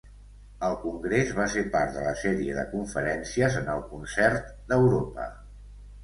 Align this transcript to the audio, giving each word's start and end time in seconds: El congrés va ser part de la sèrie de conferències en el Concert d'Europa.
El 0.67 0.75
congrés 0.83 1.33
va 1.39 1.43
ser 1.55 1.61
part 1.75 1.91
de 1.97 2.05
la 2.05 2.13
sèrie 2.21 2.55
de 2.59 2.63
conferències 2.71 3.57
en 3.59 3.69
el 3.73 3.83
Concert 3.91 4.49
d'Europa. 4.73 5.27